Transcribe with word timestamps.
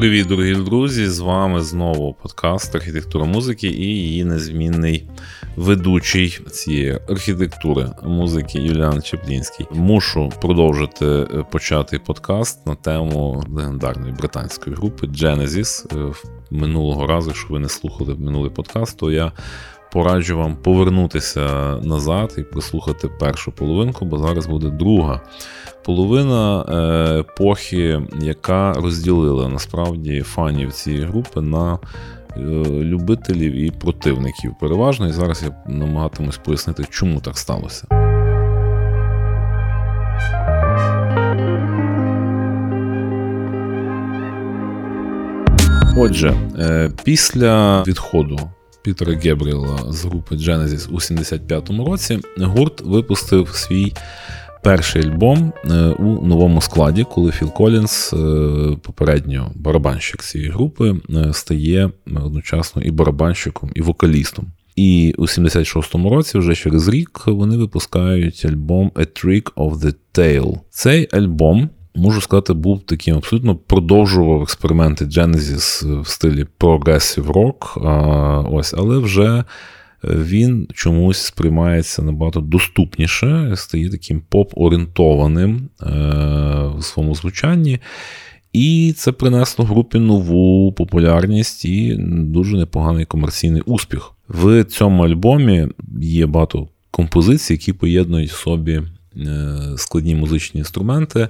Привіт, 0.00 0.26
дорогі 0.26 0.54
друзі! 0.54 1.06
З 1.06 1.18
вами 1.18 1.60
знову 1.60 2.14
подкаст 2.14 2.74
Архітектура 2.74 3.24
музики 3.24 3.68
і 3.68 3.84
її 3.84 4.24
незмінний 4.24 5.08
ведучий 5.56 6.38
цієї 6.50 6.98
архітектури 7.08 7.90
музики 8.02 8.58
Юліан 8.58 9.02
Чеплінський. 9.02 9.66
Мушу 9.70 10.32
продовжити 10.40 11.06
е, 11.06 11.26
почати 11.50 11.98
подкаст 11.98 12.66
на 12.66 12.74
тему 12.74 13.44
легендарної 13.48 14.12
британської 14.12 14.76
групи 14.76 15.06
Genesis. 15.06 15.98
Е, 16.10 16.14
минулого 16.50 17.06
разу, 17.06 17.30
якщо 17.30 17.48
ви 17.48 17.58
не 17.58 17.68
слухали 17.68 18.14
минулий 18.14 18.50
подкаст, 18.50 18.98
то 18.98 19.10
я 19.10 19.32
пораджу 19.92 20.38
вам 20.38 20.56
повернутися 20.56 21.76
назад 21.82 22.34
і 22.38 22.42
прослухати 22.42 23.08
першу 23.08 23.52
половинку, 23.52 24.04
бо 24.04 24.18
зараз 24.18 24.46
буде 24.46 24.70
друга 24.70 25.20
половина 25.84 26.64
е, 26.68 27.20
епохи, 27.20 28.02
яка 28.20 28.72
розділила 28.72 29.48
насправді 29.48 30.20
фанів 30.20 30.72
цієї 30.72 31.04
групи 31.04 31.40
на 31.40 31.78
е, 32.36 32.40
любителів 32.66 33.52
і 33.52 33.70
противників. 33.70 34.54
Переважно, 34.60 35.08
і 35.08 35.12
зараз 35.12 35.42
я 35.42 35.72
намагатимусь 35.74 36.38
пояснити, 36.38 36.84
чому 36.90 37.20
так 37.20 37.38
сталося. 37.38 37.86
Отже, 45.96 46.34
е, 46.58 46.90
після 47.04 47.82
відходу 47.82 48.40
Пітера 48.82 49.14
Гебріела 49.14 49.92
з 49.92 50.04
групи 50.04 50.34
Genesis 50.34 50.90
у 50.90 50.96
75-му 50.96 51.84
році 51.84 52.18
гурт 52.38 52.80
випустив 52.80 53.48
свій 53.48 53.92
перший 54.62 55.02
альбом 55.02 55.52
е, 55.64 55.74
у 55.88 56.26
новому 56.26 56.60
складі, 56.60 57.04
коли 57.04 57.32
Філ 57.32 57.52
Колінс, 57.52 58.12
е, 58.12 58.16
попередньо 58.82 59.52
барабанщик 59.54 60.22
цієї 60.22 60.50
групи, 60.50 60.96
е, 61.10 61.32
стає 61.32 61.90
одночасно 62.16 62.82
і 62.82 62.90
барабанщиком, 62.90 63.70
і 63.74 63.80
вокалістом. 63.80 64.46
І 64.76 65.14
у 65.18 65.22
76-му 65.22 66.10
році, 66.10 66.38
вже 66.38 66.54
через 66.54 66.88
рік, 66.88 67.22
вони 67.26 67.56
випускають 67.56 68.44
альбом 68.44 68.90
A 68.94 69.24
Trick 69.24 69.52
of 69.52 69.74
the 69.74 69.94
Tail. 70.14 70.58
Цей 70.70 71.08
альбом. 71.12 71.70
Можу 71.94 72.20
сказати, 72.20 72.52
був 72.52 72.80
таким 72.80 73.16
абсолютно 73.16 73.56
продовжував 73.56 74.42
експерименти 74.42 75.04
Genesis 75.04 76.00
в 76.00 76.08
стилі 76.08 76.46
Progressive 76.60 77.26
Rock, 77.26 78.54
ось, 78.54 78.74
але 78.74 78.98
вже 78.98 79.44
він 80.04 80.68
чомусь 80.74 81.18
сприймається 81.18 82.02
набагато 82.02 82.40
доступніше, 82.40 83.52
стає 83.56 83.90
таким 83.90 84.22
поп-орієнтованим 84.28 85.56
е, 85.56 85.86
в 86.78 86.84
своєму 86.84 87.14
звучанні. 87.14 87.78
І 88.52 88.94
це 88.96 89.12
принесло 89.12 89.64
групі 89.64 89.98
нову 89.98 90.72
популярність 90.72 91.64
і 91.64 91.96
дуже 92.08 92.56
непоганий 92.56 93.04
комерційний 93.04 93.62
успіх. 93.62 94.12
В 94.28 94.64
цьому 94.64 95.02
альбомі 95.02 95.68
є 96.00 96.26
багато 96.26 96.68
композицій, 96.90 97.52
які 97.52 97.72
поєднують 97.72 98.30
в 98.30 98.36
собі 98.36 98.82
е, 99.16 99.58
складні 99.76 100.14
музичні 100.14 100.58
інструменти, 100.58 101.28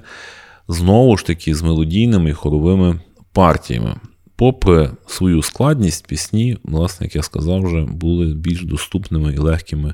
знову 0.71 1.17
ж 1.17 1.25
таки, 1.25 1.55
з 1.55 1.61
мелодійними 1.61 2.29
і 2.29 2.33
хоровими 2.33 2.99
партіями 3.33 3.95
попри 4.35 4.91
свою 5.07 5.43
складність, 5.43 6.07
пісні, 6.07 6.57
власне, 6.63 7.05
як 7.05 7.15
я 7.15 7.23
сказав, 7.23 7.61
вже 7.61 7.81
були 7.81 8.25
більш 8.25 8.63
доступними 8.63 9.33
і 9.33 9.37
легкими 9.37 9.93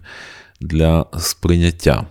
для 0.61 1.05
сприйняття. 1.17 2.05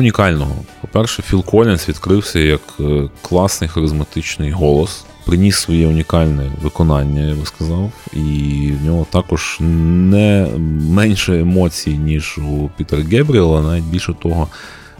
Унікального? 0.00 0.54
По-перше, 0.80 1.22
Філ 1.22 1.44
Колінс 1.44 1.88
відкрився 1.88 2.38
як 2.38 2.60
е, 2.80 3.08
класний 3.22 3.70
харизматичний 3.70 4.50
голос, 4.50 5.04
приніс 5.26 5.56
своє 5.56 5.86
унікальне 5.86 6.50
виконання, 6.62 7.20
я 7.20 7.34
би 7.34 7.46
сказав, 7.46 7.92
і 8.12 8.72
в 8.80 8.84
нього 8.84 9.06
також 9.10 9.56
не 9.60 10.48
менше 10.88 11.40
емоцій, 11.40 11.98
ніж 11.98 12.38
у 12.38 12.70
Пітера 12.76 13.02
Гебріела, 13.02 13.62
навіть 13.62 13.84
більше 13.84 14.14
того, 14.22 14.48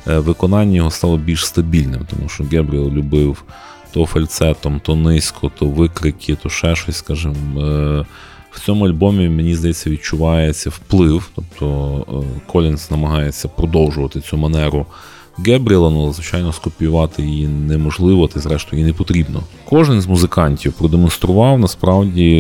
е, 0.08 0.18
виконання 0.18 0.76
його 0.76 0.90
стало 0.90 1.16
більш 1.16 1.46
стабільним, 1.46 2.06
тому 2.10 2.28
що 2.28 2.44
Гебріел 2.44 2.88
любив 2.88 3.44
то 3.92 4.06
фальцетом, 4.06 4.80
то 4.80 4.96
низько, 4.96 5.50
то 5.58 5.66
викрики, 5.66 6.34
то 6.34 6.48
ще 6.48 6.76
щось, 6.76 6.96
скажімо. 6.96 7.34
В 8.50 8.60
цьому 8.60 8.86
альбомі, 8.86 9.28
мені 9.28 9.54
здається, 9.54 9.90
відчувається 9.90 10.70
вплив. 10.70 11.30
Тобто 11.34 12.06
е, 12.08 12.40
Колінс 12.46 12.90
намагається 12.90 13.48
продовжувати 13.48 14.20
цю 14.20 14.36
манеру 14.36 14.86
Гебріла, 15.46 15.88
але, 15.88 16.12
звичайно, 16.12 16.52
скопіювати 16.52 17.22
її 17.22 17.48
неможливо, 17.48 18.28
та 18.28 18.40
зрештою 18.40 18.82
і 18.82 18.84
не 18.84 18.92
потрібно. 18.92 19.42
Кожен 19.64 20.00
з 20.00 20.06
музикантів 20.06 20.72
продемонстрував 20.72 21.58
насправді 21.58 22.30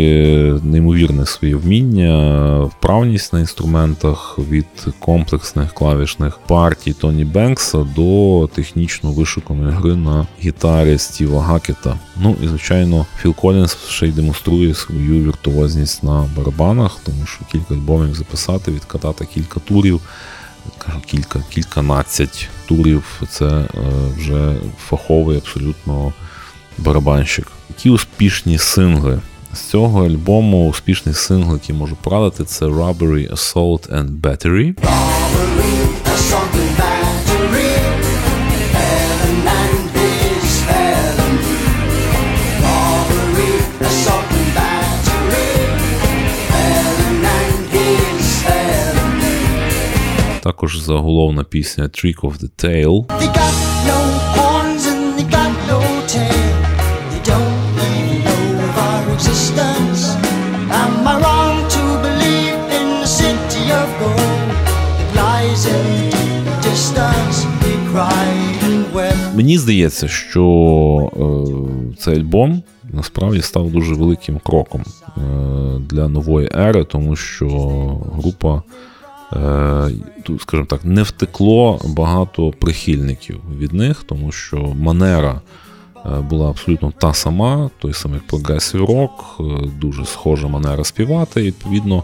неймовірне 0.62 1.26
своє 1.26 1.56
вміння, 1.56 2.60
вправність 2.64 3.32
на 3.32 3.40
інструментах 3.40 4.38
від 4.50 4.66
комплексних 4.98 5.72
клавішних 5.72 6.38
партій 6.46 6.92
Тоні 6.92 7.24
Бенкса 7.24 7.86
до 7.96 8.48
технічно 8.54 9.12
вишуканої 9.12 9.70
гри 9.70 9.94
на 9.94 10.26
гітарі 10.42 10.98
Стіва 10.98 11.42
Гакета. 11.42 11.98
Ну 12.22 12.36
і 12.44 12.48
звичайно, 12.48 13.06
Філ 13.22 13.34
Колінс 13.34 13.76
ще 13.88 14.06
й 14.06 14.12
демонструє 14.12 14.74
свою 14.74 15.24
віртуозність 15.24 16.02
на 16.02 16.28
барабанах, 16.36 16.98
тому 17.06 17.26
що 17.26 17.44
кілька 17.52 17.74
альбомів 17.74 18.14
записати, 18.14 18.72
відкатати 18.72 19.26
кілька 19.34 19.60
турів 19.60 20.00
кілька, 21.06 21.42
кільканадцять 21.50 22.48
турів. 22.66 23.22
Це 23.30 23.46
е, 23.46 23.68
вже 24.16 24.56
фаховий 24.88 25.36
абсолютно 25.36 26.12
барабанщик. 26.78 27.46
Які 27.68 27.90
успішні 27.90 28.58
сингли. 28.58 29.20
З 29.52 29.60
цього 29.60 30.06
альбому 30.06 30.68
успішний 30.68 31.14
сингл, 31.14 31.52
який 31.52 31.76
можу 31.76 31.96
порадити, 31.96 32.44
це 32.44 32.66
Robbery, 32.66 33.32
Assault 33.32 33.88
and 33.88 34.20
Battery. 34.20 34.74
Robbery, 34.74 35.89
in 65.66 66.44
the 66.44 66.56
distance? 66.62 67.46
We 67.62 67.72
cried 67.92 68.58
and 68.64 68.92
wept. 68.94 69.36
Мені 69.36 69.58
здається, 69.58 70.08
що 70.08 70.44
е, 71.16 71.96
цей 71.98 72.16
альбом 72.16 72.62
насправді 72.92 73.42
став 73.42 73.70
дуже 73.70 73.94
великим 73.94 74.38
кроком 74.38 74.82
е, 74.82 75.20
для 75.90 76.08
нової 76.08 76.50
ери, 76.54 76.84
тому 76.84 77.16
що 77.16 77.46
група, 78.12 78.62
скажімо 80.40 80.66
так, 80.68 80.84
не 80.84 81.02
втекло 81.02 81.80
багато 81.84 82.50
прихильників 82.50 83.40
від 83.58 83.72
них, 83.72 84.04
тому 84.06 84.32
що 84.32 84.56
манера. 84.58 85.40
Е, 86.06 86.20
була 86.20 86.50
абсолютно 86.50 86.92
та 86.98 87.14
сама, 87.14 87.70
той 87.78 87.92
самий 87.92 88.20
прогресив 88.26 88.84
рок, 88.84 89.40
дуже 89.80 90.04
схожа 90.04 90.48
манера 90.48 90.84
співати. 90.84 91.40
І, 91.40 91.46
відповідно, 91.46 92.02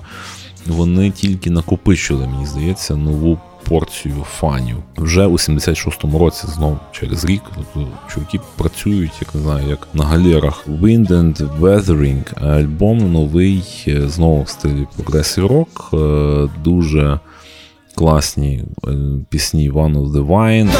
вони 0.67 1.11
тільки 1.11 1.50
накопичили, 1.50 2.26
мені 2.26 2.46
здається, 2.46 2.96
нову 2.96 3.38
порцію 3.68 4.26
фанів. 4.38 4.76
Вже 4.96 5.26
у 5.26 5.32
76-му 5.32 6.18
році, 6.18 6.46
знов 6.54 6.78
через 6.92 7.24
рік, 7.24 7.42
тобто 7.54 7.88
чуваки 8.08 8.40
працюють, 8.56 9.12
як 9.20 9.34
не 9.34 9.40
знаю, 9.40 9.68
як 9.68 9.88
на 9.94 10.04
галерах 10.04 10.66
Wind 10.68 11.08
and 11.08 11.60
Weathering, 11.60 12.44
альбом 12.48 13.12
новий, 13.12 13.84
е, 13.88 14.08
знову 14.08 14.42
в 14.42 14.48
стилі 14.48 14.86
прогресів 14.96 15.46
рок, 15.46 15.90
е, 15.94 16.48
дуже 16.64 17.20
класні 17.94 18.64
е, 18.84 18.90
пісні 19.28 19.70
One 19.72 19.96
of 19.96 20.12
the 20.12 20.26
Wine. 20.26 20.70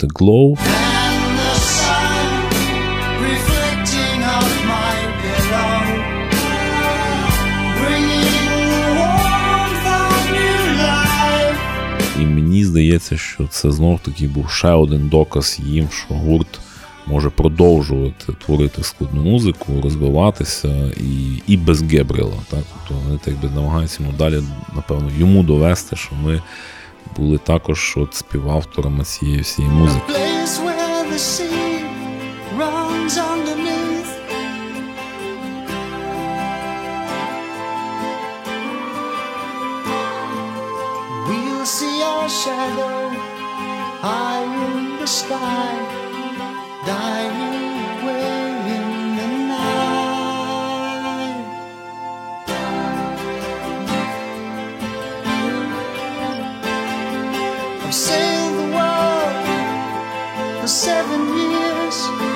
Afterglow. 0.00 0.58
І 12.20 12.24
мені 12.24 12.64
здається, 12.64 13.16
що 13.16 13.46
це 13.46 13.72
знов 13.72 14.00
таки 14.00 14.28
був 14.28 14.50
ще 14.50 14.68
один 14.68 15.08
доказ 15.08 15.60
їм, 15.64 15.88
що 15.90 16.14
гурт 16.14 16.60
може 17.06 17.30
продовжувати 17.30 18.32
творити 18.46 18.82
складну 18.82 19.22
музику, 19.22 19.80
розвиватися 19.82 20.92
і 21.00 21.42
і 21.46 21.56
без 21.56 21.82
Гебріла. 21.82 22.36
Так? 22.50 22.60
Тобто 22.72 23.04
вони 23.04 23.18
так 23.24 23.40
би 23.40 23.50
намагаються 23.54 24.04
далі, 24.18 24.42
напевно, 24.76 25.10
йому 25.18 25.42
довести, 25.42 25.96
що 25.96 26.14
ми 26.14 26.42
були 27.16 27.38
також 27.38 27.94
от 27.96 28.14
співавторами 28.14 29.04
цієї 29.04 29.40
всієї 29.40 29.74
музики. 29.74 30.12
shadow 42.30 43.10
high 44.00 44.44
in 44.44 45.00
the 45.00 45.06
sky, 45.06 45.74
dying 46.86 47.59
sailed 58.10 58.54
the 58.60 58.68
world 58.76 60.60
for 60.60 60.68
seven 60.68 61.20
years. 61.38 62.29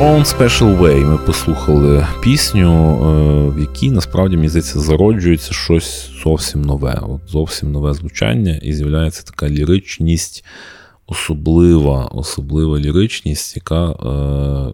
Own 0.00 0.24
Special 0.24 0.78
Way 0.78 1.06
ми 1.06 1.18
послухали 1.18 2.06
пісню, 2.22 2.70
е, 2.70 3.50
в 3.50 3.60
якій 3.60 3.90
насправді 3.90 4.36
мені 4.36 4.48
здається 4.48 4.80
зароджується 4.80 5.54
щось 5.54 6.10
зовсім 6.24 6.62
нове. 6.62 7.00
От 7.02 7.20
Зовсім 7.28 7.72
нове 7.72 7.94
звучання, 7.94 8.60
і 8.62 8.72
з'являється 8.72 9.22
така 9.22 9.48
ліричність, 9.48 10.44
особлива 11.06 12.04
особлива 12.04 12.78
ліричність, 12.78 13.56
яка 13.56 13.90
е, 13.90 14.72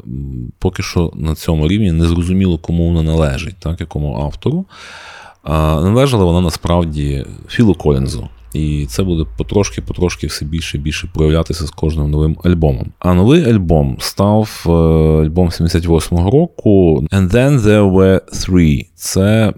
поки 0.58 0.82
що 0.82 1.12
на 1.14 1.34
цьому 1.34 1.68
рівні 1.68 1.92
не 1.92 2.06
зрозуміло, 2.06 2.58
кому 2.58 2.88
вона 2.88 3.02
належить, 3.02 3.56
так, 3.58 3.80
якому 3.80 4.16
автору. 4.16 4.64
А 5.42 5.80
належала 5.80 6.24
вона 6.24 6.40
насправді 6.40 7.26
Філу 7.48 7.74
Колінзу. 7.74 8.28
І 8.54 8.86
це 8.86 9.02
буде 9.02 9.24
потрошки-потрошки 9.38 10.26
все 10.26 10.44
більше 10.44 10.76
і 10.76 10.80
більше 10.80 11.08
проявлятися 11.14 11.66
з 11.66 11.70
кожним 11.70 12.10
новим 12.10 12.36
альбомом. 12.44 12.92
А 12.98 13.14
новий 13.14 13.44
альбом 13.44 13.96
став 14.00 14.64
е, 14.66 14.70
альбом 15.24 15.48
78-го 15.48 16.30
року. 16.30 17.04
And 17.10 17.30
then 17.30 17.60
there 17.60 17.92
were 17.92 18.20
three. 18.32 18.86
Це 18.94 19.52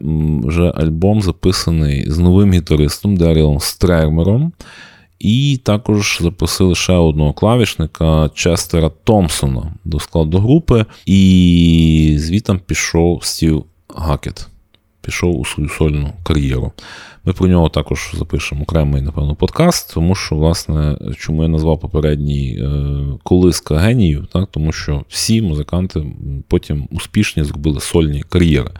вже 0.44 0.70
альбом 0.70 1.22
записаний 1.22 2.10
з 2.10 2.18
новим 2.18 2.52
гітаристом 2.52 3.16
Дарілом 3.16 3.60
Стремером. 3.60 4.52
І 5.18 5.60
також 5.64 6.18
запросили 6.20 6.74
ще 6.74 6.92
одного 6.92 7.32
клавішника 7.32 8.30
Честера 8.34 8.90
Томпсона 9.04 9.74
до 9.84 10.00
складу 10.00 10.38
групи. 10.38 10.84
І 11.06 12.16
звітом 12.18 12.60
пішов 12.66 13.24
Стів 13.24 13.64
Гакет. 13.96 14.48
Пішов 15.02 15.40
у 15.40 15.44
свою 15.44 15.68
сольну 15.68 16.12
кар'єру. 16.22 16.72
Ми 17.24 17.32
про 17.32 17.48
нього 17.48 17.68
також 17.68 18.12
запишемо 18.14 18.62
окремий, 18.62 19.02
напевно, 19.02 19.34
подкаст, 19.34 19.94
тому 19.94 20.14
що, 20.14 20.36
власне, 20.36 20.98
чому 21.18 21.42
я 21.42 21.48
назвав 21.48 21.80
попередній 21.80 22.58
е, 22.60 22.68
колиска 23.22 23.78
геніїв, 23.78 24.26
так? 24.32 24.48
тому 24.50 24.72
що 24.72 25.04
всі 25.08 25.42
музиканти 25.42 26.06
потім 26.48 26.88
успішні 26.90 27.44
зробили 27.44 27.80
сольні 27.80 28.22
кар'єри. 28.28 28.70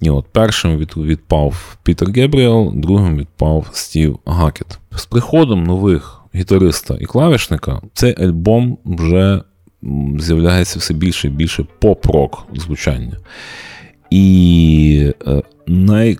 І 0.00 0.10
от 0.10 0.26
першим 0.32 0.76
від, 0.76 0.96
відпав 0.96 1.76
Пітер 1.82 2.10
Гебріел, 2.10 2.72
другим 2.74 3.16
відпав 3.18 3.66
Стів 3.72 4.18
Гакет. 4.26 4.78
З 4.96 5.06
приходом 5.06 5.64
нових 5.64 6.20
гітариста 6.34 6.96
і 7.00 7.04
клавішника 7.04 7.80
цей 7.94 8.22
альбом 8.22 8.78
вже 8.84 9.42
з'являється 10.18 10.78
все 10.78 10.94
більше 10.94 11.26
і 11.26 11.30
більше 11.30 11.66
поп-рок 11.78 12.46
звучання. 12.54 13.16
І 14.10 15.12
е, 15.26 15.42
най 15.66 16.18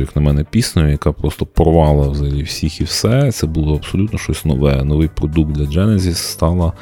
як 0.00 0.16
на 0.16 0.22
мене, 0.22 0.44
піснею, 0.44 0.90
яка 0.90 1.12
просто 1.12 1.46
порвала 1.46 2.08
взагалі 2.08 2.42
всіх 2.42 2.80
і 2.80 2.84
все. 2.84 3.32
Це 3.32 3.46
було 3.46 3.74
абсолютно 3.74 4.18
щось 4.18 4.44
нове. 4.44 4.84
Новий 4.84 5.08
продукт 5.08 5.52
для 5.52 5.64
Genesis 5.64 6.14
стала 6.14 6.72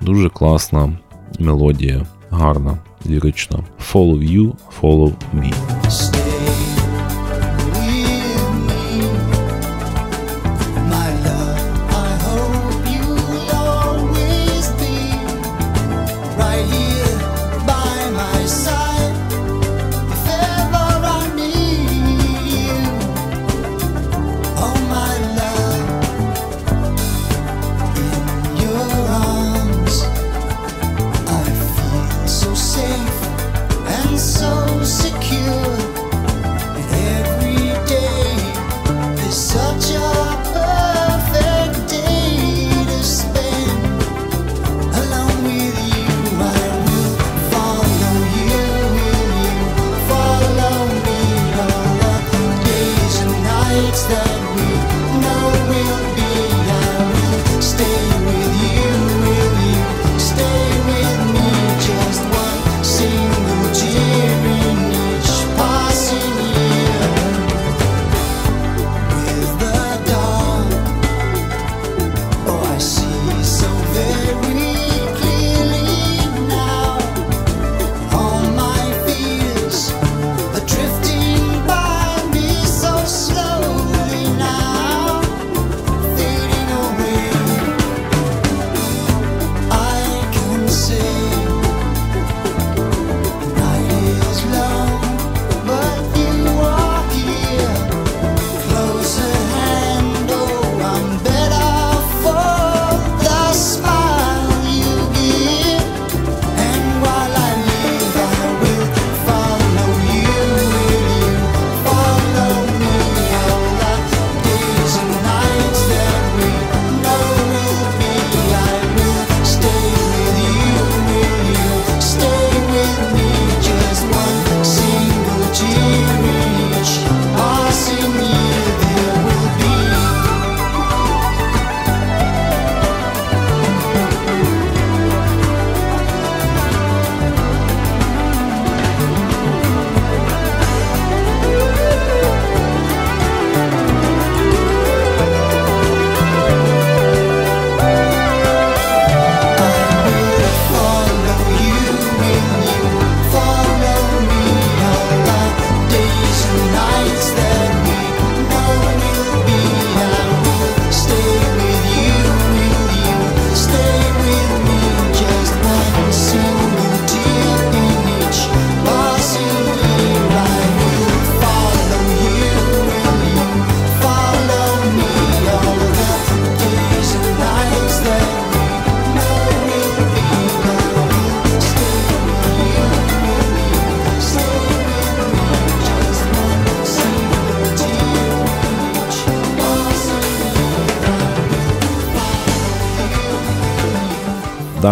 дуже 0.00 0.28
класна 0.28 0.92
мелодія, 1.38 2.06
гарна, 2.30 2.78
лірична. 3.06 3.58
Follow 3.92 4.32
you, 4.32 4.52
follow 4.80 5.12
me. 5.34 5.54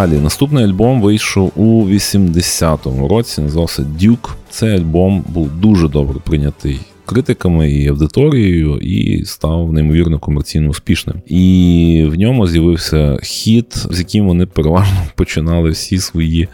Далі, 0.06 0.20
наступний 0.20 0.64
альбом 0.64 1.00
вийшов 1.00 1.52
у 1.56 1.86
80-му 1.88 3.08
році, 3.08 3.40
називався 3.40 3.82
Duke. 3.82 4.28
Цей 4.50 4.76
альбом 4.76 5.24
був 5.28 5.50
дуже 5.60 5.88
добре 5.88 6.18
прийнятий 6.24 6.80
критиками 7.06 7.70
і 7.70 7.88
аудиторією, 7.88 8.78
і 8.78 9.24
став 9.24 9.72
неймовірно 9.72 10.18
комерційно 10.18 10.68
успішним. 10.68 11.16
І 11.26 12.08
в 12.12 12.18
ньому 12.18 12.46
з'явився 12.46 13.18
хіт, 13.22 13.74
з 13.90 13.98
яким 13.98 14.26
вони 14.26 14.46
переважно 14.46 14.96
починали 15.14 15.70
всі 15.70 15.98
свої 15.98 16.48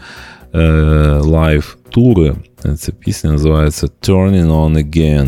е, 0.53 0.59
лайв-тури. 1.21 2.35
Ця 2.77 2.91
пісня 2.91 3.31
називається 3.31 3.87
Turning 4.01 4.47
On 4.47 4.77
Again. 4.77 5.27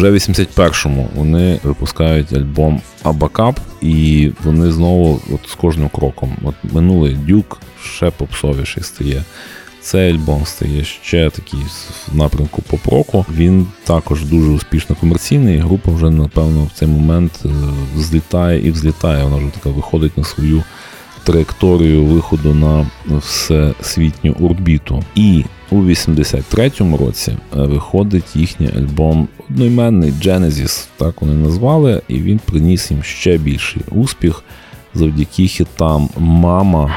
Вже 0.00 0.10
в 0.10 0.14
81-му 0.14 1.08
вони 1.14 1.60
випускають 1.62 2.32
альбом 2.32 2.80
Абакап, 3.02 3.60
і 3.80 4.30
вони 4.44 4.72
знову 4.72 5.20
от 5.34 5.50
з 5.50 5.54
кожним 5.54 5.88
кроком. 5.88 6.36
От 6.42 6.54
Минулий 6.72 7.14
дюк 7.14 7.60
ще 7.82 8.10
попсовіший 8.10 8.82
стає. 8.82 9.24
Цей 9.80 10.12
альбом 10.12 10.46
стає 10.46 10.84
ще 10.84 11.30
такий 11.30 11.60
в 12.08 12.16
напрямку 12.16 12.62
поп-року. 12.62 13.26
Він 13.34 13.66
також 13.84 14.24
дуже 14.24 14.50
успішно 14.50 14.96
комерційний. 14.96 15.56
і 15.56 15.58
Група 15.58 15.90
вже, 15.90 16.10
напевно, 16.10 16.64
в 16.64 16.78
цей 16.78 16.88
момент 16.88 17.32
е, 17.44 17.48
злітає 17.96 18.66
і 18.66 18.70
взлітає. 18.70 19.24
Вона 19.24 19.36
вже 19.36 19.46
така 19.46 19.70
виходить 19.70 20.18
на 20.18 20.24
свою 20.24 20.62
траєкторію 21.24 22.04
виходу 22.04 22.54
на 22.54 22.86
всесвітню 23.08 24.36
орбіту. 24.40 25.04
І 25.14 25.44
у 25.70 25.82
83-му 25.82 26.96
році 26.96 27.30
е, 27.32 27.36
виходить 27.62 28.36
їхній 28.36 28.70
альбом 28.76 29.28
одноіменний 29.50 30.12
Genesis, 30.12 30.88
так 30.96 31.22
вони 31.22 31.34
назвали, 31.34 32.02
і 32.08 32.18
він 32.18 32.40
приніс 32.44 32.90
їм 32.90 33.02
ще 33.02 33.38
більший 33.38 33.82
успіх 33.90 34.44
завдяки 34.94 35.46
хітам 35.46 36.08
Мама. 36.16 36.96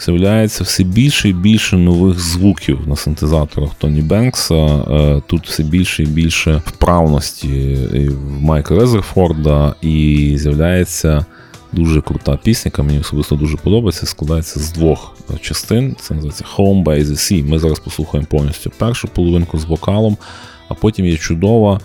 з'являється 0.00 0.64
все 0.64 0.84
більше 0.84 1.28
і 1.28 1.32
більше 1.32 1.76
нових 1.76 2.20
звуків 2.20 2.88
на 2.88 2.96
синтезаторах 2.96 3.70
Тоні 3.78 4.02
Бенкса. 4.02 4.54
Е, 4.54 5.22
тут 5.26 5.48
все 5.48 5.62
більше 5.62 6.02
і 6.02 6.06
більше 6.06 6.62
вправності 6.66 7.78
в 8.08 8.42
Майка 8.42 8.74
Резерфорда, 8.74 9.74
і 9.82 10.34
з'являється 10.38 11.24
дуже 11.72 12.00
крута 12.00 12.38
пісня, 12.42 12.72
мені 12.78 12.98
особисто 12.98 13.34
дуже 13.34 13.56
подобається. 13.56 14.06
Складається 14.06 14.60
з 14.60 14.72
двох 14.72 15.16
частин. 15.40 15.96
Це 16.00 16.14
називається 16.14 16.44
Home 16.56 16.84
by 16.84 17.04
the 17.04 17.12
Sea. 17.12 17.48
Ми 17.48 17.58
зараз 17.58 17.78
послухаємо 17.78 18.26
повністю 18.30 18.70
першу 18.78 19.08
половинку 19.08 19.58
з 19.58 19.64
вокалом, 19.64 20.16
а 20.68 20.74
потім 20.74 21.06
є 21.06 21.16
чудова. 21.16 21.80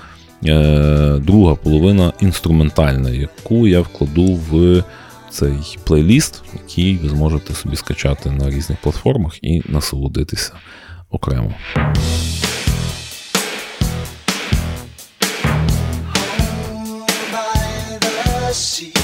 Е, 0.45 1.19
друга 1.25 1.55
половина 1.55 2.13
інструментальна, 2.21 3.09
яку 3.09 3.67
я 3.67 3.81
вкладу 3.81 4.39
в 4.51 4.83
цей 5.31 5.77
плейліст, 5.83 6.43
який 6.53 6.97
ви 6.97 7.09
зможете 7.09 7.53
собі 7.53 7.75
скачати 7.75 8.31
на 8.31 8.49
різних 8.49 8.81
платформах 8.81 9.39
і 9.41 9.63
насолодитися 9.65 10.53
окремо. 11.09 11.53
see 18.53 19.00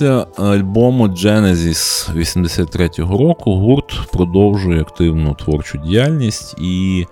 Після 0.00 0.26
альбому 0.36 1.08
Genesis 1.08 2.14
83-го 2.16 3.18
року 3.18 3.56
гурт 3.56 4.00
продовжує 4.12 4.80
активну 4.80 5.34
творчу 5.34 5.78
діяльність 5.78 6.54
і 6.58 7.06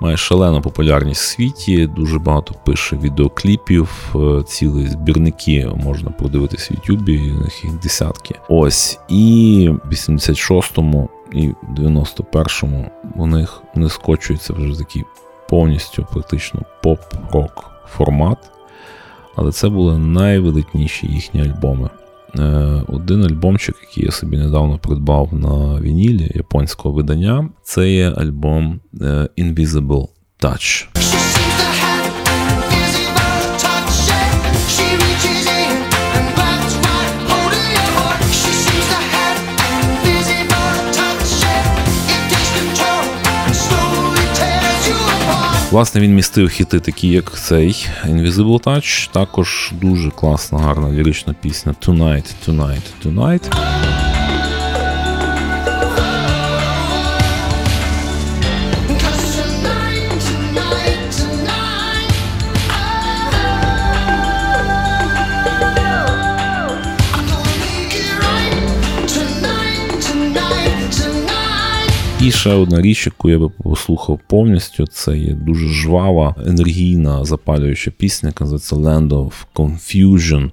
має 0.00 0.16
шалену 0.16 0.62
популярність 0.62 1.22
в 1.22 1.24
світі. 1.24 1.86
Дуже 1.86 2.18
багато 2.18 2.54
пише 2.66 2.96
відеокліпів, 2.96 4.14
е, 4.14 4.42
цілі 4.42 4.86
збірники 4.86 5.68
можна 5.84 6.10
подивитися 6.10 6.74
в 6.74 6.76
Ютубі, 6.76 7.12
їх 7.12 7.80
десятки. 7.82 8.34
Ось. 8.48 8.98
І 9.08 9.70
в 9.84 9.92
86-му 9.92 11.08
і 11.32 11.50
91-му 11.76 12.90
у 13.16 13.26
них 13.26 13.62
не 13.74 13.88
скочується 13.88 14.52
вже 14.52 14.78
такий 14.78 15.04
повністю 15.48 16.06
практично 16.12 16.62
поп-рок 16.82 17.70
формат. 17.96 18.38
Але 19.36 19.52
це 19.52 19.68
були 19.68 19.98
найвеликніші 19.98 21.06
їхні 21.06 21.40
альбоми. 21.40 21.90
Е, 22.38 22.82
один 22.88 23.24
альбомчик, 23.24 23.76
який 23.88 24.04
я 24.04 24.10
собі 24.10 24.36
недавно 24.36 24.78
придбав 24.78 25.34
на 25.34 25.80
вінілі 25.80 26.32
японського 26.34 26.94
видання, 26.94 27.48
це 27.62 27.90
є 27.90 28.10
альбом 28.10 28.80
е, 29.00 29.28
Invisible 29.38 30.08
Touch. 30.40 30.86
Власне, 45.70 46.00
він 46.00 46.14
містив 46.14 46.48
хіти, 46.48 46.80
такі 46.80 47.08
як 47.08 47.40
цей 47.40 47.88
Invisible 48.06 48.62
Touch. 48.62 49.12
Також 49.12 49.72
дуже 49.80 50.10
класна, 50.10 50.58
гарна 50.58 50.90
лірична 50.90 51.34
пісня 51.40 51.74
Tonight, 51.86 52.34
Tonight, 52.46 52.82
Tonight. 53.04 53.52
Ще 72.40 72.52
одна 72.52 72.82
річ, 72.82 73.06
яку 73.06 73.30
я 73.30 73.38
би 73.38 73.48
послухав 73.48 74.20
повністю, 74.26 74.86
це 74.86 75.18
є 75.18 75.32
дуже 75.32 75.68
жвава, 75.68 76.34
енергійна, 76.46 77.24
запалююча 77.24 77.90
пісня, 77.90 78.28
яка 78.28 78.44
називається 78.44 78.76
Land 78.76 79.08
of 79.08 79.32
Confusion, 79.54 80.50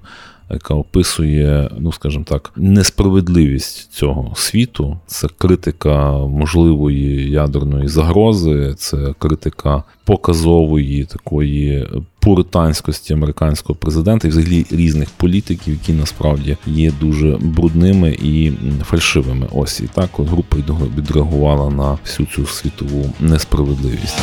яка 0.50 0.74
описує, 0.74 1.70
ну 1.78 1.92
скажімо 1.92 2.24
так, 2.28 2.52
несправедливість 2.56 3.92
цього 3.92 4.32
світу. 4.36 4.96
Це 5.06 5.28
критика 5.38 6.12
можливої 6.12 7.30
ядерної 7.30 7.88
загрози, 7.88 8.74
це 8.78 9.14
критика 9.18 9.82
показової 10.04 11.04
такої 11.04 11.88
пуританськості 12.20 13.12
американського 13.12 13.74
президента 13.74 14.28
і 14.28 14.30
взагалі 14.30 14.66
різних 14.70 15.10
політиків, 15.10 15.74
які 15.74 15.92
насправді 15.92 16.56
є 16.66 16.92
дуже 17.00 17.38
брудними 17.40 18.16
і 18.22 18.52
фальшивими. 18.84 19.46
Ось 19.52 19.80
і 19.80 19.86
так 19.94 20.10
група 20.18 20.56
відреагувала 20.96 21.70
на 21.70 21.98
всю 22.04 22.26
цю 22.34 22.46
світову 22.46 23.12
несправедливість. 23.20 24.18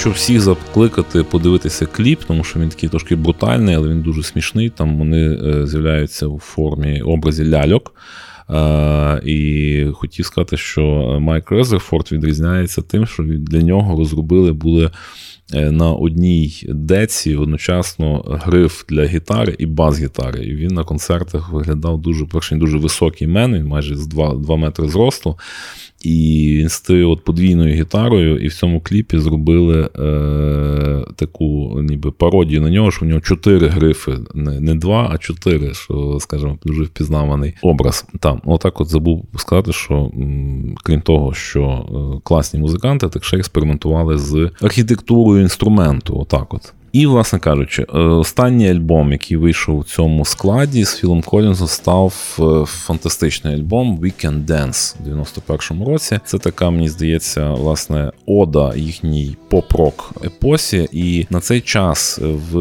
Хочу 0.00 0.12
всіх 0.12 0.40
закликати 0.40 1.22
подивитися 1.22 1.86
кліп, 1.86 2.20
тому 2.26 2.44
що 2.44 2.60
він 2.60 2.68
такий 2.68 2.88
трошки 2.88 3.16
брутальний, 3.16 3.74
але 3.74 3.88
він 3.88 4.02
дуже 4.02 4.22
смішний. 4.22 4.70
Там 4.70 4.98
вони 4.98 5.38
е, 5.46 5.66
з'являються 5.66 6.26
у 6.26 6.38
формі 6.38 7.02
образі 7.02 7.50
ляльок. 7.50 7.94
Uh, 8.48 9.20
і 9.24 9.92
хотів 9.92 10.26
сказати, 10.26 10.56
що 10.56 10.82
Майк 11.20 11.50
Резерфорд 11.50 12.12
відрізняється 12.12 12.82
тим, 12.82 13.06
що 13.06 13.22
для 13.22 13.62
нього 13.62 13.98
розробили 13.98 14.52
були 14.52 14.90
Е, 15.54 15.70
на 15.70 15.92
одній 15.92 16.66
деці 16.68 17.36
одночасно 17.36 18.22
гриф 18.26 18.84
для 18.88 19.04
гітари 19.04 19.56
і 19.58 19.66
бас-гітари. 19.66 20.44
І 20.44 20.54
він 20.54 20.74
на 20.74 20.84
концертах 20.84 21.52
виглядав 21.52 22.00
дуже 22.00 22.26
перший 22.26 22.58
дуже 22.58 22.78
високий 22.78 23.26
мен, 23.26 23.54
він 23.54 23.66
майже 23.66 23.96
з 23.96 24.06
2, 24.06 24.34
2 24.34 24.56
метри 24.56 24.88
зросту. 24.88 25.38
І 26.00 26.56
він 26.58 26.68
стоїть 26.68 27.06
от 27.06 27.24
подвійною 27.24 27.74
гітарою, 27.74 28.38
і 28.38 28.48
в 28.48 28.54
цьому 28.54 28.80
кліпі 28.80 29.18
зробили 29.18 29.88
е, 29.98 31.04
таку 31.16 31.80
ніби 31.82 32.10
пародію 32.10 32.62
на 32.62 32.70
нього, 32.70 32.90
що 32.90 33.04
в 33.04 33.08
нього 33.08 33.20
чотири 33.20 33.66
грифи, 33.66 34.18
не 34.34 34.60
не 34.60 34.74
два, 34.74 35.10
а 35.12 35.18
чотири, 35.18 35.74
що, 35.74 36.18
скажімо, 36.20 36.58
дуже 36.64 36.82
впізнаваний 36.82 37.54
образ. 37.62 38.06
Там, 38.20 38.40
отак 38.44 38.80
от 38.80 38.88
забув 38.88 39.24
сказати, 39.36 39.72
що 39.72 40.10
крім 40.82 41.00
того, 41.00 41.34
що 41.34 41.62
е, 41.64 42.20
класні 42.24 42.60
музиканти, 42.60 43.08
так 43.08 43.24
ще 43.24 43.36
експериментували 43.36 44.18
з 44.18 44.50
архітектурою 44.62 45.42
інструменту. 45.42 46.18
Отак 46.20 46.54
от. 46.54 46.72
І, 46.92 47.06
власне 47.06 47.38
кажучи, 47.38 47.82
е, 47.82 47.98
останній 47.98 48.70
альбом, 48.70 49.12
який 49.12 49.36
вийшов 49.36 49.78
у 49.78 49.84
цьому 49.84 50.24
складі 50.24 50.84
з 50.84 50.96
Філом 50.96 51.22
Колінзом, 51.22 51.68
став 51.68 52.38
е, 52.38 52.64
фантастичний 52.66 53.54
альбом 53.54 53.98
We 53.98 54.24
Can 54.24 54.44
Dance 54.44 54.96
у 55.00 55.08
91-му 55.08 55.84
році. 55.84 56.20
Це 56.24 56.38
така, 56.38 56.70
мені 56.70 56.88
здається, 56.88 57.50
власне, 57.50 58.12
ода 58.26 58.72
їхній 58.76 59.36
поп-рок 59.48 60.12
епосі. 60.24 60.88
І 60.92 61.26
на 61.30 61.40
цей 61.40 61.60
час 61.60 62.18
в 62.22 62.56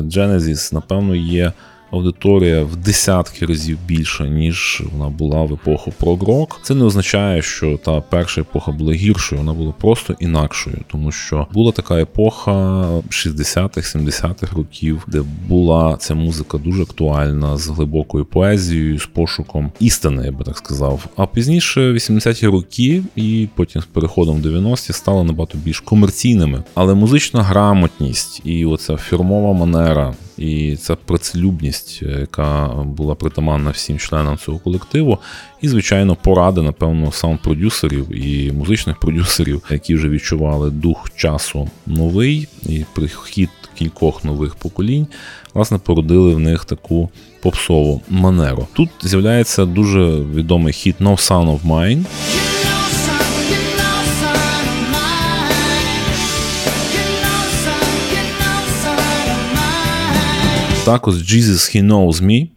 Genesis, 0.00 0.74
напевно, 0.74 1.14
є 1.14 1.52
аудиторія 1.92 2.62
в 2.62 2.76
десятки 2.76 3.46
разів 3.46 3.78
більша, 3.86 4.26
ніж 4.26 4.82
вона 4.92 5.10
була 5.10 5.42
в 5.42 5.52
епоху 5.52 5.92
прог-рок. 5.98 6.60
Це 6.62 6.74
не 6.74 6.84
означає, 6.84 7.42
що 7.42 7.78
та 7.84 8.00
перша 8.00 8.40
епоха 8.40 8.72
була 8.72 8.92
гіршою, 8.92 9.40
вона 9.40 9.52
була 9.52 9.72
просто 9.72 10.14
інакшою, 10.20 10.78
тому 10.92 11.12
що 11.12 11.46
була 11.52 11.72
така 11.72 12.00
епоха 12.00 12.52
60-х, 13.10 13.98
70-х 13.98 14.56
років, 14.56 15.04
де 15.06 15.22
була 15.48 15.96
ця 15.96 16.14
музика 16.14 16.58
дуже 16.58 16.82
актуальна 16.82 17.56
з 17.56 17.68
глибокою 17.68 18.24
поезією, 18.24 18.98
з 18.98 19.06
пошуком 19.06 19.72
істини, 19.80 20.24
я 20.24 20.32
би 20.32 20.44
так 20.44 20.58
сказав. 20.58 21.06
А 21.16 21.26
пізніше 21.26 21.92
80-ті 21.92 22.46
роки, 22.46 23.02
і 23.16 23.48
потім 23.54 23.82
з 23.82 23.84
переходом 23.84 24.42
90-ті 24.42 24.92
стали 24.92 25.24
набагато 25.24 25.58
більш 25.58 25.80
комерційними, 25.80 26.62
але 26.74 26.94
музична 26.94 27.42
грамотність 27.42 28.42
і 28.44 28.66
оця 28.66 28.96
фірмова 28.96 29.52
манера. 29.52 30.14
І 30.38 30.76
ця 30.76 30.96
працелюбність, 30.96 32.00
е, 32.02 32.20
яка 32.20 32.66
була 32.84 33.14
притаманна 33.14 33.70
всім 33.70 33.98
членам 33.98 34.38
цього 34.38 34.58
колективу, 34.58 35.18
і, 35.60 35.68
звичайно, 35.68 36.16
поради, 36.22 36.62
напевно, 36.62 37.06
саунд-продюсерів 37.06 38.12
і 38.12 38.52
музичних 38.52 39.00
продюсерів, 39.00 39.62
які 39.70 39.94
вже 39.94 40.08
відчували 40.08 40.70
дух 40.70 41.10
часу 41.16 41.70
новий 41.86 42.48
і 42.66 42.84
прихід 42.94 43.50
кількох 43.74 44.24
нових 44.24 44.54
поколінь, 44.54 45.06
власне, 45.54 45.78
породили 45.78 46.34
в 46.34 46.38
них 46.38 46.64
таку 46.64 47.10
попсову 47.42 48.02
манеру. 48.08 48.66
Тут 48.72 48.90
з'являється 49.02 49.64
дуже 49.64 50.00
відомий 50.16 50.72
хіт 50.72 51.00
«No 51.00 51.30
Son 51.30 51.58
of 51.58 51.66
Mine». 51.66 52.04
Tacos 60.84 61.22
Jesus 61.22 61.68
He 61.72 61.80
Knows 61.80 62.20
Me. 62.20 62.50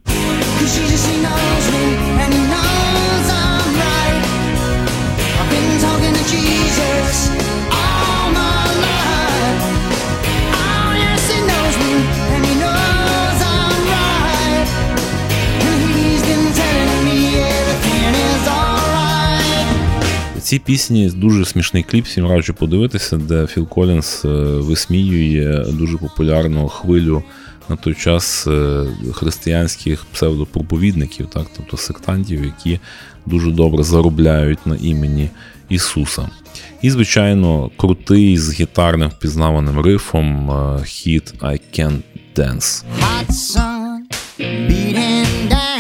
Ці 20.46 20.60
пісні 20.60 21.10
дуже 21.10 21.46
смішний 21.46 21.84
кліп, 21.84 22.06
всім 22.06 22.28
раджу 22.28 22.54
подивитися, 22.54 23.18
де 23.18 23.48
Філ 23.48 23.68
Колінс 23.68 24.26
е, 24.26 24.28
висміює 24.38 25.66
дуже 25.72 25.98
популярну 25.98 26.68
хвилю 26.68 27.24
на 27.70 27.76
той 27.76 27.94
час 27.94 28.48
е, 28.48 28.86
християнських 29.14 30.06
псевдопроповідників, 30.14 31.28
так, 31.34 31.48
тобто 31.58 31.78
сектантів, 31.78 32.46
які 32.46 32.80
дуже 33.26 33.52
добре 33.52 33.84
заробляють 33.84 34.66
на 34.66 34.76
імені 34.76 35.30
Ісуса. 35.70 36.30
І, 36.82 36.92
звичайно, 36.92 37.72
крутий 37.78 38.38
з 38.38 38.54
гітарним 38.54 39.10
впізнаваним 39.10 39.80
рифом 39.80 40.52
е, 40.52 40.84
хіт 40.86 41.34
I 41.42 41.60
Can't 41.80 42.02
Dance. 42.36 42.84
Hot 43.02 43.30
sun, 43.30 44.00
beating 44.40 45.50
down, 45.50 45.75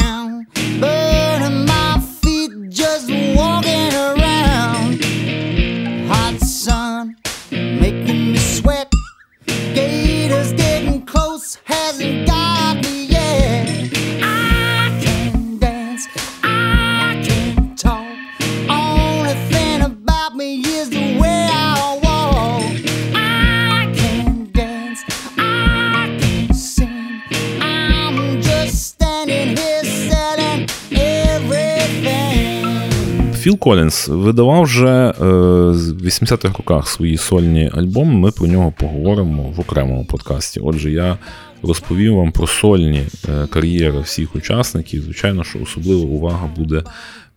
Філ 33.45 33.57
Колінс 33.59 34.07
видавав 34.07 34.63
вже 34.63 34.87
е, 34.87 35.13
в 35.19 36.05
80-х 36.05 36.57
роках 36.57 36.87
свої 36.87 37.17
сольні 37.17 37.71
альбоми. 37.73 38.13
Ми 38.13 38.31
про 38.31 38.47
нього 38.47 38.73
поговоримо 38.77 39.43
в 39.43 39.59
окремому 39.59 40.05
подкасті. 40.05 40.59
Отже, 40.59 40.91
я 40.91 41.17
розповім 41.63 42.15
вам 42.15 42.31
про 42.31 42.47
сольні 42.47 43.07
е, 43.29 43.47
кар'єри 43.47 43.99
всіх 43.99 44.35
учасників. 44.35 45.03
Звичайно, 45.03 45.43
що 45.43 45.59
особлива 45.59 46.05
увага 46.05 46.49
буде 46.57 46.83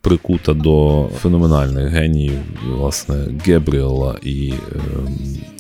прикута 0.00 0.54
до 0.54 1.06
феноменальних 1.18 1.88
геніїв, 1.88 2.38
власне, 2.68 3.14
Гебріела 3.46 4.18
і 4.22 4.52
е, 4.52 4.80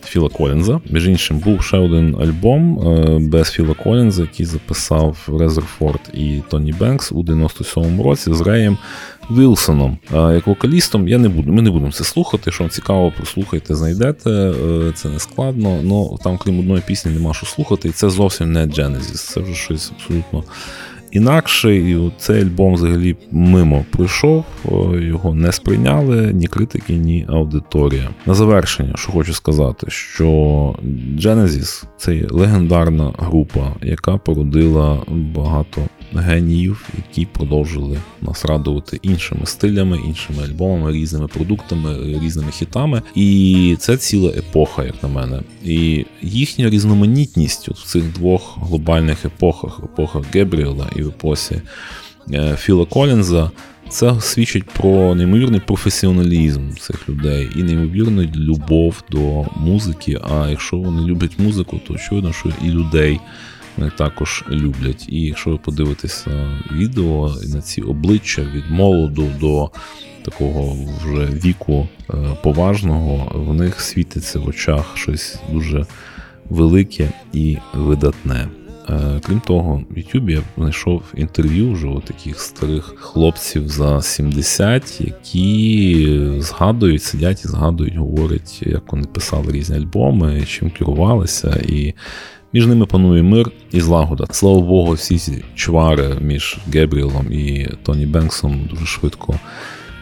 Філа 0.04 0.28
Колінза. 0.28 0.80
Між 0.90 1.08
іншим, 1.08 1.38
був 1.38 1.62
ще 1.62 1.76
один 1.76 2.16
альбом 2.20 2.88
е, 2.88 3.18
без 3.18 3.50
Філа 3.50 3.74
Колінза, 3.74 4.22
який 4.22 4.46
записав 4.46 5.28
Резерфорд 5.38 6.00
і 6.14 6.40
Тоні 6.50 6.72
Бенкс 6.72 7.12
у 7.12 7.22
97-му 7.22 8.02
році 8.02 8.34
з 8.34 8.40
Реєм 8.40 8.78
Вілсоном. 9.30 9.98
А 10.12 10.32
як 10.32 10.46
вокалістом 10.46 11.08
я 11.08 11.18
не 11.18 11.28
буду. 11.28 11.52
Ми 11.52 11.62
не 11.62 11.70
будемо 11.70 11.92
це 11.92 12.04
слухати. 12.04 12.50
Що 12.50 12.64
вам 12.64 12.70
цікаво, 12.70 13.12
послухайте, 13.20 13.74
знайдете. 13.74 14.30
Е, 14.30 14.92
це 14.94 15.08
не 15.08 15.18
складно. 15.18 15.80
Ну 15.82 16.18
там, 16.24 16.38
крім 16.38 16.58
одної 16.58 16.82
пісні, 16.86 17.12
нема 17.12 17.34
що 17.34 17.46
слухати, 17.46 17.88
і 17.88 17.92
це 17.92 18.10
зовсім 18.10 18.52
не 18.52 18.66
Genesis. 18.66 19.32
Це 19.32 19.40
вже 19.40 19.54
щось 19.54 19.92
абсолютно 19.96 20.44
інакше, 21.12 21.76
і 21.76 22.12
цей 22.18 22.42
альбом 22.42 22.74
взагалі 22.74 23.16
мимо 23.30 23.84
пройшов, 23.90 24.44
його 25.00 25.34
не 25.34 25.52
сприйняли 25.52 26.32
ні 26.32 26.46
критики, 26.46 26.92
ні 26.92 27.26
аудиторія. 27.28 28.10
На 28.26 28.34
завершення, 28.34 28.92
що 28.96 29.12
хочу 29.12 29.34
сказати, 29.34 29.86
що 29.90 30.28
Genesis– 31.16 31.84
це 31.96 32.26
легендарна 32.30 33.12
група, 33.18 33.72
яка 33.82 34.16
породила 34.16 35.02
багато 35.08 35.80
геніїв, 36.14 36.88
які 36.96 37.26
продовжили 37.26 38.00
нас 38.20 38.44
радувати 38.44 38.98
іншими 39.02 39.46
стилями, 39.46 39.98
іншими 40.06 40.42
альбомами, 40.44 40.92
різними 40.92 41.28
продуктами, 41.28 42.18
різними 42.22 42.50
хітами. 42.50 43.02
І 43.14 43.76
це 43.78 43.96
ціла 43.96 44.30
епоха, 44.30 44.84
як 44.84 45.02
на 45.02 45.08
мене. 45.08 45.40
І 45.64 46.06
їхня 46.22 46.70
різноманітність 46.70 47.68
от 47.68 47.78
в 47.78 47.86
цих 47.86 48.12
двох 48.12 48.58
глобальних 48.62 49.24
епохах: 49.24 49.80
епоха 49.84 50.20
Гебріела 50.34 50.86
і 50.96 51.02
в 51.02 51.08
епосі 51.08 51.62
е, 52.32 52.56
Філа 52.56 52.84
Колінза. 52.84 53.50
Це 53.88 54.20
свідчить 54.20 54.64
про 54.64 55.14
неймовірний 55.14 55.60
професіоналізм 55.60 56.70
цих 56.70 57.08
людей 57.08 57.48
і 57.56 57.62
неймовірну 57.62 58.22
любов 58.22 59.02
до 59.10 59.46
музики. 59.56 60.18
А 60.30 60.48
якщо 60.48 60.76
вони 60.76 61.02
люблять 61.02 61.38
музику, 61.38 61.80
то 61.86 61.94
очевидно, 61.94 62.32
що 62.32 62.52
і 62.64 62.70
людей 62.70 63.20
також 63.98 64.44
люблять. 64.50 65.06
І 65.08 65.20
якщо 65.20 65.50
ви 65.50 65.58
подивитеся 65.58 66.60
відео 66.72 67.34
на 67.54 67.60
ці 67.60 67.82
обличчя 67.82 68.42
від 68.42 68.70
молоду 68.70 69.30
до 69.40 69.70
такого 70.22 70.76
вже 71.04 71.26
віку 71.26 71.88
е, 72.10 72.14
поважного, 72.42 73.32
в 73.34 73.54
них 73.54 73.80
світиться 73.80 74.38
в 74.38 74.48
очах 74.48 74.96
щось 74.96 75.38
дуже 75.52 75.86
велике 76.50 77.12
і 77.32 77.56
видатне. 77.74 78.48
Е, 78.90 79.20
крім 79.26 79.40
того, 79.40 79.82
в 79.90 79.98
Ютубі 79.98 80.32
я 80.32 80.42
знайшов 80.56 81.02
інтерв'ю 81.14 81.72
вже 81.72 81.86
у 81.86 82.00
таких 82.00 82.40
старих 82.40 82.94
хлопців 82.98 83.68
за 83.68 84.02
70, 84.02 85.00
які 85.00 86.36
згадують, 86.38 87.02
сидять 87.02 87.44
і 87.44 87.48
згадують, 87.48 87.96
говорять, 87.96 88.62
як 88.62 88.92
вони 88.92 89.06
писали 89.06 89.52
різні 89.52 89.76
альбоми, 89.76 90.44
чим 90.46 90.70
керувалися, 90.70 91.62
і 91.68 91.94
між 92.52 92.66
ними 92.66 92.86
панує 92.86 93.22
мир 93.22 93.50
і 93.70 93.80
злагода. 93.80 94.26
Слава 94.30 94.60
Богу, 94.60 94.92
всі 94.92 95.18
ці 95.18 95.44
чвари 95.54 96.16
між 96.20 96.58
Гебріелом 96.72 97.32
і 97.32 97.68
Тоні 97.82 98.06
Бенксом 98.06 98.68
дуже 98.70 98.86
швидко 98.86 99.34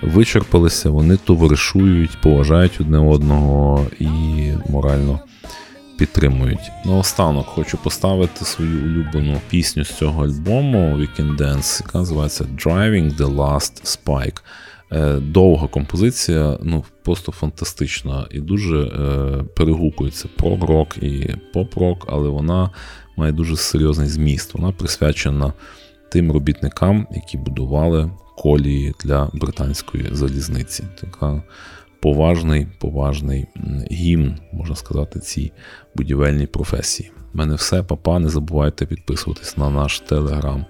вичерпалися. 0.02 0.90
Вони 0.90 1.16
товаришують, 1.16 2.20
поважають 2.22 2.80
одне 2.80 2.98
одного 2.98 3.86
і 4.00 4.06
морально 4.68 5.20
підтримують. 5.98 6.70
Наостанок 6.84 7.46
хочу 7.46 7.78
поставити 7.78 8.44
свою 8.44 8.84
улюблену 8.84 9.40
пісню 9.50 9.84
з 9.84 9.94
цього 9.94 10.24
альбому 10.24 10.96
Weekend 10.96 11.36
Dance, 11.36 11.82
яка 11.86 11.98
називається 11.98 12.44
Driving 12.44 13.16
the 13.16 13.36
Last 13.36 13.98
Spike. 13.98 14.40
Е, 14.92 15.20
довга 15.20 15.68
композиція, 15.68 16.58
ну 16.62 16.84
просто 17.02 17.32
фантастична 17.32 18.26
і 18.30 18.40
дуже 18.40 18.82
е, 18.82 19.42
перегукується 19.56 20.28
прог-рок 20.36 20.96
і 20.96 21.34
поп-рок, 21.52 22.06
але 22.08 22.28
вона 22.28 22.70
має 23.16 23.32
дуже 23.32 23.56
серйозний 23.56 24.08
зміст. 24.08 24.54
Вона 24.54 24.72
присвячена 24.72 25.52
тим 26.08 26.32
робітникам, 26.32 27.06
які 27.10 27.38
будували 27.38 28.10
колії 28.36 28.94
для 29.04 29.30
британської 29.34 30.08
залізниці. 30.12 30.84
Така 31.00 31.42
поважний, 32.00 32.66
поважний 32.78 33.46
гімн, 33.90 34.38
можна 34.52 34.76
сказати, 34.76 35.20
цій 35.20 35.52
будівельній 35.94 36.46
професії. 36.46 37.10
У 37.34 37.38
мене 37.38 37.54
все, 37.54 37.82
папа. 37.82 38.18
Не 38.18 38.28
забувайте 38.28 38.86
підписуватись 38.86 39.56
на 39.56 39.70
наш 39.70 40.00
телеграм. 40.00 40.66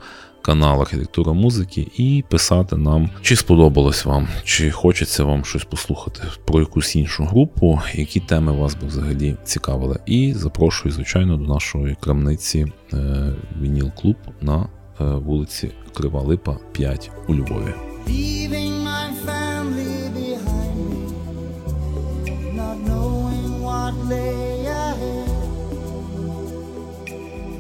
Канал 0.47 0.81
Архітектура 0.81 1.33
музики 1.33 1.87
і 1.97 2.25
писати 2.29 2.77
нам, 2.77 3.11
чи 3.23 3.37
сподобалось 3.37 4.05
вам, 4.05 4.29
чи 4.45 4.71
хочеться 4.71 5.25
вам 5.25 5.45
щось 5.45 5.65
послухати 5.65 6.23
про 6.45 6.61
якусь 6.61 6.97
іншу 6.97 7.25
групу, 7.25 7.81
які 7.95 8.21
теми 8.21 8.53
вас 8.53 8.75
би 8.75 8.87
взагалі 8.87 9.37
цікавили. 9.45 9.99
І 10.07 10.33
запрошую, 10.35 10.95
звичайно, 10.95 11.37
до 11.37 11.45
нашої 11.55 11.97
крамниці 12.01 12.67
е, 12.93 13.33
Вініл 13.61 13.91
Клуб 13.91 14.17
на 14.41 14.69
е, 15.01 15.05
вулиці 15.05 15.71
Крива 15.95 16.21
Липа, 16.21 16.57
5 16.73 17.11
у 17.29 17.35
Львові. 17.35 17.75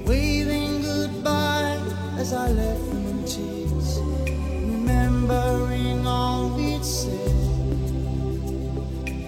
Waving 0.06 0.65
as 2.26 2.32
I 2.32 2.48
left 2.50 2.90
them 2.90 3.06
in 3.06 3.24
tears, 3.24 4.00
remembering 4.72 6.04
all 6.04 6.48
we'd 6.56 6.84
said. 6.84 7.36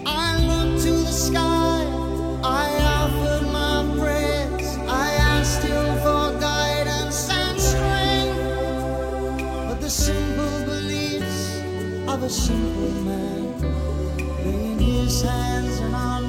I 0.05 0.37
looked 0.51 0.83
to 0.83 0.91
the 0.91 1.13
sky, 1.29 1.85
I 2.43 2.67
offered 2.99 3.47
my 3.53 3.87
prayers, 4.01 4.69
I 4.89 5.11
asked 5.35 5.63
him 5.63 5.87
for 6.03 6.41
guidance 6.41 7.31
and 7.31 7.61
strength. 7.61 8.39
But 9.69 9.81
the 9.81 9.91
simple 9.91 10.65
beliefs 10.67 11.61
of 12.09 12.25
a 12.25 12.29
simple 12.29 12.95
man 13.07 13.47
laying 14.45 14.81
his 14.81 15.23
hands 15.23 15.81
on 15.83 15.93
my 15.93 16.28